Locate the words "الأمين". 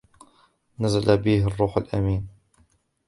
1.77-2.27